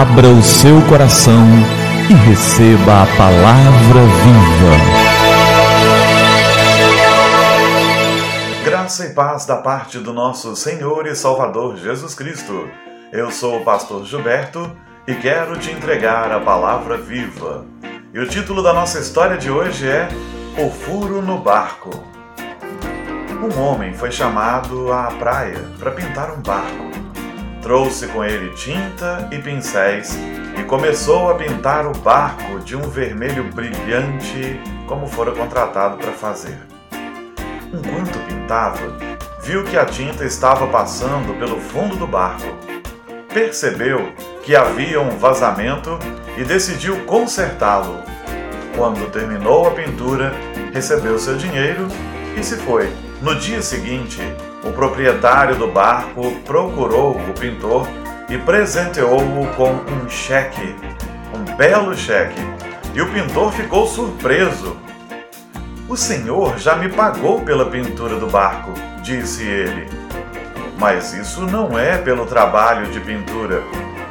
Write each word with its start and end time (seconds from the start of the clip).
Abra 0.00 0.28
o 0.28 0.42
seu 0.42 0.80
coração 0.88 1.44
e 2.08 2.14
receba 2.14 3.02
a 3.02 3.06
palavra 3.18 4.00
viva. 4.24 4.74
Graça 8.64 9.04
e 9.04 9.10
paz 9.10 9.44
da 9.44 9.56
parte 9.56 9.98
do 9.98 10.14
nosso 10.14 10.56
Senhor 10.56 11.06
e 11.06 11.14
Salvador 11.14 11.76
Jesus 11.76 12.14
Cristo. 12.14 12.66
Eu 13.12 13.30
sou 13.30 13.58
o 13.58 13.62
pastor 13.62 14.06
Gilberto 14.06 14.74
e 15.06 15.14
quero 15.16 15.58
te 15.58 15.70
entregar 15.70 16.32
a 16.32 16.40
palavra 16.40 16.96
viva. 16.96 17.66
E 18.14 18.18
o 18.18 18.26
título 18.26 18.62
da 18.62 18.72
nossa 18.72 18.98
história 19.00 19.36
de 19.36 19.50
hoje 19.50 19.86
é 19.86 20.08
O 20.56 20.70
Furo 20.70 21.20
no 21.20 21.36
Barco. 21.42 21.90
Um 23.38 23.60
homem 23.60 23.92
foi 23.92 24.10
chamado 24.10 24.90
à 24.90 25.08
praia 25.18 25.62
para 25.78 25.90
pintar 25.90 26.30
um 26.30 26.40
barco. 26.40 27.09
Trouxe 27.62 28.06
com 28.08 28.24
ele 28.24 28.54
tinta 28.54 29.28
e 29.30 29.38
pincéis 29.38 30.16
e 30.58 30.64
começou 30.64 31.30
a 31.30 31.34
pintar 31.34 31.86
o 31.86 31.92
barco 31.92 32.58
de 32.60 32.74
um 32.74 32.88
vermelho 32.88 33.44
brilhante, 33.52 34.58
como 34.86 35.06
fora 35.06 35.32
contratado 35.32 35.98
para 35.98 36.12
fazer. 36.12 36.58
Enquanto 37.72 38.18
pintava, 38.26 38.80
viu 39.42 39.62
que 39.64 39.76
a 39.76 39.84
tinta 39.84 40.24
estava 40.24 40.66
passando 40.68 41.38
pelo 41.38 41.60
fundo 41.60 41.96
do 41.96 42.06
barco. 42.06 42.48
Percebeu 43.32 44.10
que 44.42 44.56
havia 44.56 45.00
um 45.00 45.18
vazamento 45.18 45.98
e 46.36 46.44
decidiu 46.44 47.04
consertá-lo. 47.04 48.02
Quando 48.74 49.10
terminou 49.10 49.68
a 49.68 49.72
pintura, 49.72 50.32
recebeu 50.72 51.18
seu 51.18 51.36
dinheiro 51.36 51.86
e 52.36 52.42
se 52.42 52.56
foi. 52.56 53.09
No 53.20 53.34
dia 53.34 53.60
seguinte, 53.60 54.18
o 54.64 54.72
proprietário 54.72 55.54
do 55.56 55.68
barco 55.68 56.32
procurou 56.46 57.12
o 57.12 57.34
pintor 57.38 57.86
e 58.30 58.38
presenteou-o 58.38 59.46
com 59.56 59.72
um 59.72 60.08
cheque, 60.08 60.74
um 61.34 61.56
belo 61.56 61.94
cheque. 61.94 62.40
E 62.94 63.02
o 63.02 63.12
pintor 63.12 63.52
ficou 63.52 63.86
surpreso. 63.86 64.74
O 65.86 65.98
senhor 65.98 66.58
já 66.58 66.76
me 66.76 66.88
pagou 66.88 67.42
pela 67.42 67.66
pintura 67.66 68.16
do 68.16 68.26
barco, 68.26 68.72
disse 69.02 69.44
ele. 69.44 69.86
Mas 70.78 71.12
isso 71.12 71.42
não 71.42 71.78
é 71.78 71.98
pelo 71.98 72.24
trabalho 72.24 72.86
de 72.86 73.00
pintura, 73.00 73.62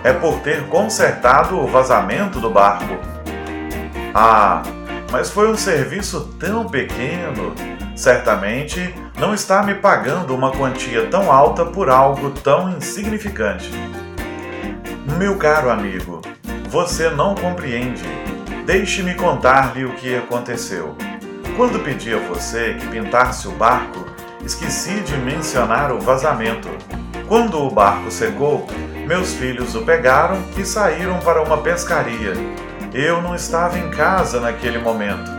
é 0.03 0.13
por 0.13 0.39
ter 0.41 0.67
consertado 0.67 1.59
o 1.59 1.65
vazamento 1.65 2.39
do 2.39 2.51
barco. 2.51 2.95
Ah, 4.13 4.61
mas 5.11 5.29
foi 5.29 5.51
um 5.51 5.57
serviço 5.57 6.35
tão 6.39 6.67
pequeno. 6.67 7.53
Certamente 7.95 8.93
não 9.17 9.33
está 9.33 9.63
me 9.63 9.75
pagando 9.75 10.33
uma 10.33 10.51
quantia 10.51 11.07
tão 11.07 11.31
alta 11.31 11.65
por 11.65 11.89
algo 11.89 12.31
tão 12.31 12.69
insignificante. 12.77 13.69
Meu 15.17 15.37
caro 15.37 15.69
amigo, 15.69 16.21
você 16.69 17.09
não 17.09 17.35
compreende. 17.35 18.03
Deixe-me 18.65 19.15
contar-lhe 19.15 19.83
o 19.83 19.93
que 19.93 20.15
aconteceu. 20.15 20.95
Quando 21.57 21.83
pedi 21.83 22.13
a 22.13 22.19
você 22.19 22.75
que 22.79 22.87
pintasse 22.87 23.47
o 23.47 23.51
barco, 23.51 24.05
esqueci 24.45 25.01
de 25.01 25.17
mencionar 25.17 25.91
o 25.91 25.99
vazamento. 25.99 26.69
Quando 27.27 27.59
o 27.59 27.69
barco 27.69 28.09
secou, 28.09 28.65
meus 29.05 29.33
filhos 29.33 29.75
o 29.75 29.81
pegaram 29.81 30.41
e 30.55 30.63
saíram 30.63 31.19
para 31.19 31.41
uma 31.41 31.57
pescaria. 31.57 32.33
Eu 32.93 33.21
não 33.21 33.35
estava 33.35 33.77
em 33.77 33.87
casa 33.91 34.39
naquele 34.39 34.79
momento. 34.79 35.29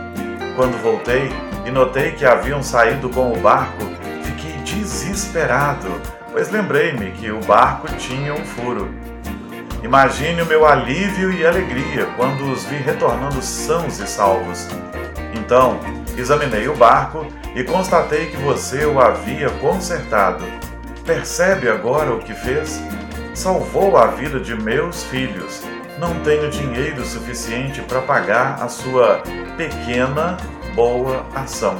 Quando 0.55 0.81
voltei 0.81 1.29
e 1.65 1.71
notei 1.71 2.11
que 2.11 2.25
haviam 2.25 2.63
saído 2.63 3.09
com 3.09 3.33
o 3.33 3.37
barco, 3.37 3.83
fiquei 4.23 4.53
desesperado, 4.63 6.01
pois 6.31 6.49
lembrei-me 6.49 7.11
que 7.11 7.29
o 7.29 7.41
barco 7.41 7.87
tinha 7.97 8.33
um 8.33 8.45
furo. 8.45 8.89
Imagine 9.83 10.43
o 10.43 10.45
meu 10.45 10.65
alívio 10.65 11.33
e 11.33 11.45
alegria 11.45 12.05
quando 12.15 12.49
os 12.49 12.63
vi 12.63 12.77
retornando 12.77 13.41
sãos 13.41 13.99
e 13.99 14.07
salvos. 14.07 14.69
Então, 15.33 15.77
examinei 16.17 16.69
o 16.69 16.75
barco 16.75 17.27
e 17.53 17.65
constatei 17.65 18.27
que 18.27 18.37
você 18.37 18.85
o 18.85 18.97
havia 18.97 19.49
consertado. 19.49 20.45
Percebe 21.05 21.67
agora 21.67 22.13
o 22.13 22.19
que 22.19 22.33
fez? 22.33 22.81
Salvou 23.33 23.97
a 23.97 24.07
vida 24.07 24.39
de 24.39 24.55
meus 24.55 25.03
filhos. 25.03 25.61
Não 26.01 26.15
tenho 26.21 26.49
dinheiro 26.49 27.05
suficiente 27.05 27.79
para 27.83 28.01
pagar 28.01 28.57
a 28.59 28.67
sua 28.67 29.21
pequena, 29.55 30.35
boa 30.73 31.23
ação. 31.35 31.75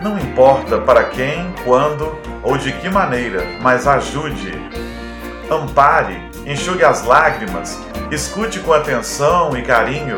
Não 0.00 0.18
importa 0.18 0.78
para 0.78 1.04
quem, 1.04 1.52
quando 1.66 2.18
ou 2.42 2.56
de 2.56 2.72
que 2.72 2.88
maneira, 2.88 3.44
mas 3.60 3.86
ajude, 3.86 4.54
ampare 5.50 6.18
enxugue 6.46 6.82
as 6.82 7.04
lágrimas, 7.04 7.78
escute 8.10 8.58
com 8.60 8.72
atenção 8.72 9.54
e 9.54 9.60
carinho 9.60 10.16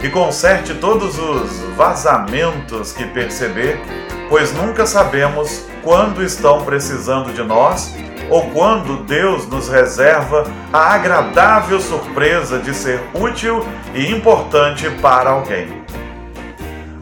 e 0.00 0.08
conserte 0.08 0.74
todos 0.74 1.18
os 1.18 1.58
vazamentos 1.74 2.92
que 2.92 3.04
perceber, 3.04 3.80
pois 4.28 4.52
nunca 4.52 4.86
sabemos 4.86 5.66
quando 5.82 6.22
estão 6.22 6.64
precisando 6.64 7.32
de 7.32 7.42
nós 7.42 7.94
ou 8.30 8.48
quando 8.50 9.04
Deus 9.04 9.46
nos 9.48 9.68
reserva 9.68 10.44
a 10.72 10.94
agradável 10.94 11.80
surpresa 11.80 12.58
de 12.58 12.72
ser 12.72 13.00
útil 13.12 13.66
e 13.94 14.10
importante 14.10 14.88
para 15.02 15.30
alguém. 15.30 15.82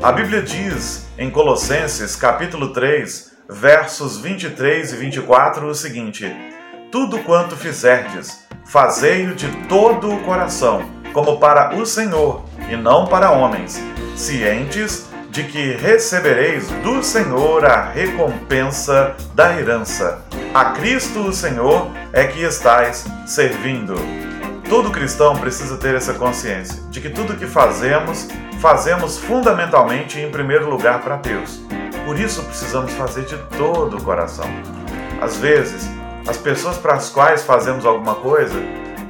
A 0.02 0.10
Bíblia 0.10 0.42
diz 0.42 1.06
em 1.18 1.30
Colossenses 1.30 2.16
capítulo 2.16 2.72
3, 2.72 3.32
versos 3.48 4.18
23 4.18 4.94
e 4.94 4.96
24 4.96 5.66
o 5.66 5.74
seguinte: 5.74 6.34
Tudo 6.90 7.18
quanto 7.18 7.54
fizerdes, 7.54 8.46
fazei-o 8.64 9.34
de 9.34 9.48
todo 9.68 10.10
o 10.10 10.22
coração, 10.22 10.82
como 11.12 11.38
para 11.38 11.76
o 11.76 11.84
Senhor 11.84 12.44
e 12.70 12.76
não 12.76 13.06
para 13.06 13.30
homens, 13.30 13.78
cientes 14.16 15.09
de 15.30 15.44
que 15.44 15.72
recebereis 15.76 16.68
do 16.82 17.02
Senhor 17.02 17.64
a 17.64 17.82
recompensa 17.82 19.14
da 19.32 19.56
herança. 19.56 20.24
A 20.52 20.72
Cristo 20.72 21.20
o 21.20 21.32
Senhor 21.32 21.88
é 22.12 22.24
que 22.26 22.42
estais 22.42 23.06
servindo. 23.26 23.94
Todo 24.68 24.90
cristão 24.90 25.36
precisa 25.36 25.76
ter 25.76 25.94
essa 25.94 26.14
consciência 26.14 26.82
de 26.90 27.00
que 27.00 27.08
tudo 27.08 27.36
que 27.36 27.46
fazemos, 27.46 28.28
fazemos 28.60 29.18
fundamentalmente 29.18 30.18
em 30.18 30.30
primeiro 30.30 30.68
lugar 30.68 31.00
para 31.00 31.16
Deus. 31.16 31.60
Por 32.04 32.18
isso 32.18 32.42
precisamos 32.42 32.92
fazer 32.94 33.24
de 33.24 33.36
todo 33.56 33.98
o 33.98 34.02
coração. 34.02 34.46
Às 35.20 35.36
vezes, 35.36 35.88
as 36.26 36.36
pessoas 36.36 36.76
para 36.76 36.94
as 36.94 37.08
quais 37.08 37.44
fazemos 37.44 37.86
alguma 37.86 38.16
coisa 38.16 38.60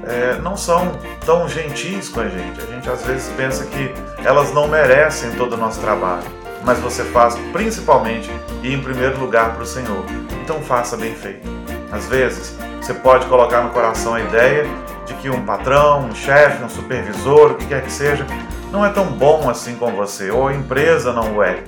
é, 0.04 0.38
não 0.40 0.56
são 0.56 0.92
tão 1.24 1.48
gentis 1.48 2.08
com 2.08 2.20
a 2.20 2.28
gente. 2.28 2.60
A 2.60 2.66
gente 2.66 2.88
às 2.88 3.04
vezes 3.04 3.32
pensa 3.36 3.64
que 3.66 3.92
elas 4.24 4.52
não 4.52 4.68
merecem 4.68 5.32
todo 5.32 5.54
o 5.54 5.56
nosso 5.56 5.80
trabalho, 5.80 6.24
mas 6.64 6.78
você 6.78 7.04
faz 7.04 7.36
principalmente 7.52 8.30
e 8.62 8.72
em 8.72 8.80
primeiro 8.80 9.18
lugar 9.18 9.54
para 9.54 9.62
o 9.62 9.66
Senhor. 9.66 10.04
Então 10.42 10.60
faça 10.62 10.96
bem 10.96 11.14
feito. 11.14 11.48
Às 11.92 12.06
vezes 12.06 12.56
você 12.80 12.94
pode 12.94 13.26
colocar 13.26 13.62
no 13.62 13.70
coração 13.70 14.14
a 14.14 14.20
ideia 14.20 14.66
de 15.06 15.14
que 15.14 15.30
um 15.30 15.44
patrão, 15.44 16.06
um 16.06 16.14
chefe, 16.14 16.62
um 16.62 16.68
supervisor, 16.68 17.52
o 17.52 17.54
que 17.54 17.66
quer 17.66 17.82
que 17.82 17.92
seja, 17.92 18.26
não 18.70 18.84
é 18.84 18.88
tão 18.90 19.06
bom 19.06 19.50
assim 19.50 19.74
com 19.74 19.92
você, 19.92 20.30
ou 20.30 20.48
a 20.48 20.54
empresa 20.54 21.12
não 21.12 21.36
o 21.36 21.42
é. 21.42 21.62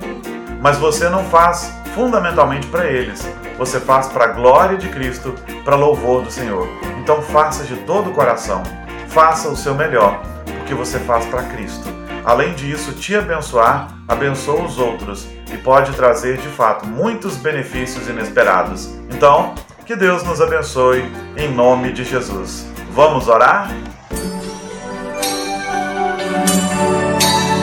Mas 0.61 0.77
você 0.77 1.09
não 1.09 1.25
faz 1.25 1.73
fundamentalmente 1.93 2.67
para 2.67 2.85
eles, 2.85 3.27
você 3.57 3.79
faz 3.79 4.07
para 4.07 4.25
a 4.25 4.27
glória 4.27 4.77
de 4.77 4.87
Cristo, 4.89 5.35
para 5.63 5.75
louvor 5.75 6.23
do 6.23 6.31
Senhor. 6.31 6.67
Então 7.03 7.21
faça 7.21 7.65
de 7.65 7.75
todo 7.81 8.11
o 8.11 8.13
coração, 8.13 8.63
faça 9.09 9.49
o 9.49 9.57
seu 9.57 9.75
melhor, 9.75 10.23
porque 10.45 10.73
você 10.73 10.97
faz 10.99 11.25
para 11.25 11.43
Cristo. 11.43 11.85
Além 12.23 12.53
disso, 12.53 12.93
te 12.93 13.13
abençoar, 13.13 13.89
abençoa 14.07 14.63
os 14.63 14.79
outros 14.79 15.27
e 15.53 15.57
pode 15.57 15.91
trazer 15.97 16.37
de 16.37 16.47
fato 16.47 16.87
muitos 16.87 17.35
benefícios 17.35 18.07
inesperados. 18.07 18.97
Então, 19.13 19.53
que 19.85 19.97
Deus 19.97 20.23
nos 20.23 20.39
abençoe 20.39 21.03
em 21.35 21.53
nome 21.53 21.91
de 21.91 22.05
Jesus. 22.05 22.65
Vamos 22.93 23.27
orar? 23.27 23.69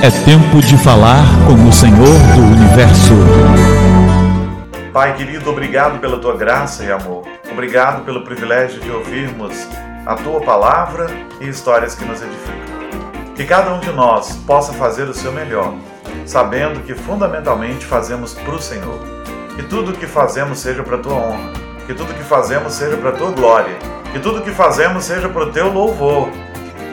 É 0.02 0.10
tempo 0.26 0.60
de 0.60 0.76
falar 0.76 1.24
com 1.46 1.66
o 1.66 1.72
Senhor 1.72 2.18
do 2.34 2.42
universo. 2.42 3.14
Pai 4.92 5.16
querido, 5.16 5.48
obrigado 5.48 5.98
pela 5.98 6.18
tua 6.18 6.36
graça 6.36 6.84
e 6.84 6.92
amor. 6.92 7.29
Obrigado 7.52 8.04
pelo 8.04 8.22
privilégio 8.22 8.80
de 8.80 8.90
ouvirmos 8.90 9.66
a 10.06 10.14
tua 10.14 10.40
palavra 10.40 11.08
e 11.40 11.48
histórias 11.48 11.96
que 11.96 12.04
nos 12.04 12.22
edificam. 12.22 13.34
Que 13.34 13.44
cada 13.44 13.74
um 13.74 13.80
de 13.80 13.90
nós 13.90 14.36
possa 14.46 14.72
fazer 14.72 15.08
o 15.08 15.14
seu 15.14 15.32
melhor, 15.32 15.74
sabendo 16.24 16.80
que 16.80 16.94
fundamentalmente 16.94 17.84
fazemos 17.84 18.34
para 18.34 18.54
o 18.54 18.62
Senhor. 18.62 19.00
Que 19.56 19.64
tudo 19.64 19.90
o 19.90 19.94
que 19.94 20.06
fazemos 20.06 20.60
seja 20.60 20.82
para 20.82 20.96
a 20.96 21.00
tua 21.00 21.14
honra. 21.14 21.52
Que 21.86 21.92
tudo 21.92 22.12
o 22.12 22.14
que 22.14 22.22
fazemos 22.22 22.72
seja 22.72 22.96
para 22.96 23.10
a 23.10 23.12
tua 23.14 23.32
glória. 23.32 23.76
Que 24.12 24.20
tudo 24.20 24.38
o 24.38 24.42
que 24.42 24.52
fazemos 24.52 25.04
seja 25.04 25.28
para 25.28 25.42
o 25.42 25.50
teu 25.50 25.72
louvor. 25.72 26.28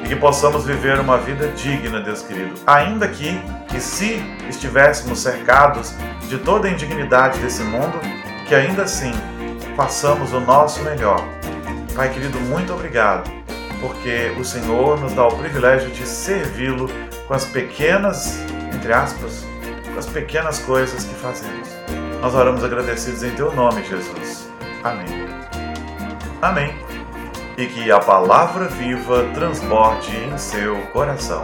E 0.04 0.08
que 0.08 0.16
possamos 0.16 0.66
viver 0.66 1.00
uma 1.00 1.18
vida 1.18 1.50
digna, 1.50 2.02
Deus 2.02 2.24
querido. 2.24 2.56
Ainda 2.66 3.08
que, 3.08 3.40
que 3.68 3.80
se 3.80 4.24
estivéssemos 4.50 5.20
cercados 5.20 5.94
de 6.28 6.38
toda 6.40 6.68
a 6.68 6.72
indignidade 6.72 7.40
desse 7.40 7.62
mundo, 7.62 8.00
que 8.48 8.56
ainda 8.56 8.84
assim 8.84 9.12
façamos 9.78 10.34
o 10.34 10.40
nosso 10.40 10.82
melhor. 10.82 11.24
Pai 11.96 12.12
querido, 12.12 12.40
muito 12.42 12.74
obrigado. 12.74 13.38
porque 13.80 14.34
o 14.40 14.44
Senhor 14.44 15.00
nos 15.00 15.14
dá 15.14 15.28
o 15.28 15.38
privilégio 15.38 15.92
de 15.92 16.04
servi-lo 16.04 16.90
com 17.28 17.34
as 17.36 17.46
pequenas, 17.46 18.40
entre 18.74 18.92
aspas, 18.92 19.46
com 19.94 20.00
as 20.00 20.08
pequenas 20.08 20.58
coisas 20.58 21.04
que 21.04 21.14
fazemos. 21.14 21.70
Nós 22.20 22.34
oramos 22.34 22.64
agradecidos 22.64 23.22
em 23.22 23.30
teu 23.36 23.54
nome, 23.54 23.84
Jesus. 23.84 24.50
Amém. 24.84 25.06
Amém. 26.42 26.76
E 27.56 27.68
que 27.68 27.92
a 27.92 28.00
palavra 28.00 28.66
viva 28.66 29.26
transborde 29.36 30.18
em 30.18 30.36
seu 30.40 30.76
coração. 30.88 31.44